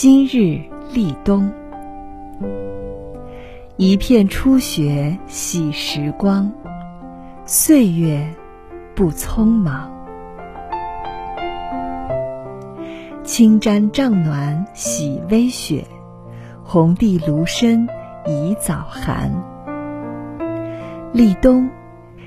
[0.00, 0.60] 今日
[0.94, 1.52] 立冬，
[3.76, 6.52] 一片初雪喜时光，
[7.44, 8.32] 岁月
[8.94, 9.90] 不匆忙。
[13.24, 15.84] 轻毡帐暖喜微雪，
[16.62, 17.88] 红地炉深
[18.24, 19.32] 宜早寒。
[21.12, 21.68] 立冬，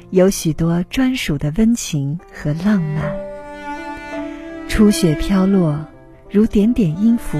[0.09, 3.15] 有许多专属的温情和浪漫。
[4.67, 5.79] 初雪飘落。
[6.31, 7.37] 如点点音符，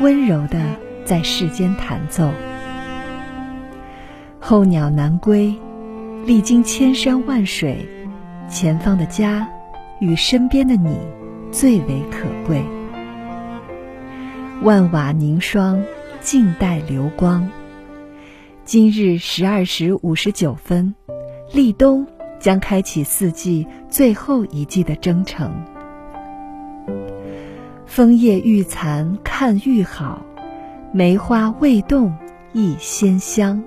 [0.00, 0.64] 温柔的
[1.04, 2.30] 在世间弹奏。
[4.38, 5.52] 候鸟南归，
[6.24, 7.84] 历经千山万水，
[8.48, 9.48] 前方的家
[9.98, 10.96] 与身边的你
[11.50, 12.62] 最为可贵。
[14.62, 15.82] 万瓦凝霜，
[16.20, 17.50] 静待流光。
[18.64, 20.94] 今日十二时五十九分，
[21.52, 22.06] 立冬
[22.38, 25.64] 将开启四季最后一季的征程。
[28.00, 30.22] 枫叶欲残看欲好，
[30.90, 32.10] 梅花未动
[32.54, 33.62] 亦鲜香。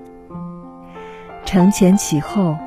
[1.45, 2.57] 承前启后，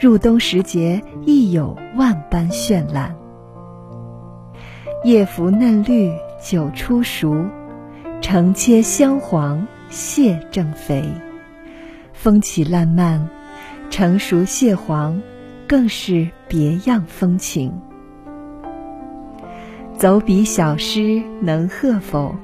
[0.00, 3.12] 入冬时节亦有万般绚烂。
[5.02, 7.44] 叶浮嫩绿酒初熟，
[8.20, 11.02] 承切香黄蟹正肥。
[12.12, 13.28] 风起烂漫，
[13.90, 15.20] 成熟蟹黄，
[15.66, 17.72] 更是别样风情。
[20.00, 22.34] 走笔小诗能贺否？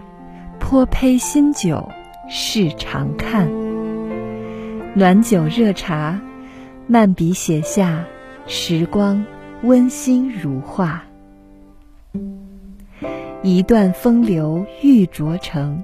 [0.60, 1.88] 泼胚新酒
[2.28, 3.48] 是常看。
[4.92, 6.20] 暖酒热茶，
[6.86, 8.04] 漫笔写下
[8.46, 9.24] 时光
[9.62, 11.02] 温馨如画。
[13.42, 15.82] 一段风流欲着成，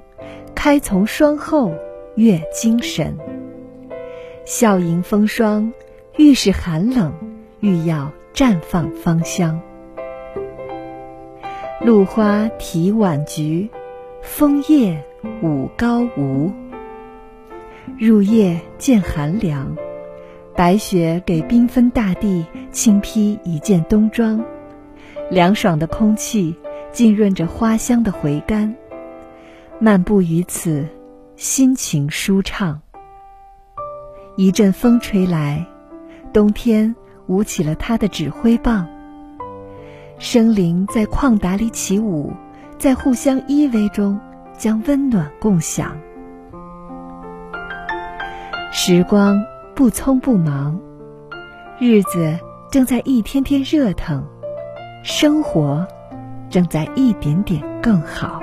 [0.55, 1.73] 开从霜后
[2.17, 3.17] 月精神。
[4.45, 5.73] 笑迎风霜，
[6.19, 7.14] 愈是寒冷，
[7.61, 9.59] 愈要绽放芳香。
[11.84, 13.69] 露花啼晚菊，
[14.22, 15.05] 枫叶
[15.42, 16.52] 舞高梧。
[17.98, 19.77] 入夜见寒凉，
[20.55, 24.40] 白雪给缤纷大地轻披一件冬装，
[25.29, 26.55] 凉爽的空气
[26.92, 28.73] 浸润着花香的回甘。
[29.80, 30.86] 漫步于此，
[31.34, 32.80] 心情舒畅。
[34.36, 35.67] 一阵风吹来，
[36.33, 36.95] 冬天
[37.27, 38.89] 舞起了它的指挥棒。
[40.22, 42.33] 生灵在旷达里起舞，
[42.78, 44.16] 在互相依偎中
[44.56, 45.96] 将温暖共享。
[48.70, 49.36] 时光
[49.74, 50.78] 不匆不忙，
[51.80, 52.38] 日子
[52.70, 54.24] 正在一天天热腾，
[55.02, 55.84] 生活
[56.48, 58.40] 正在一点点更好。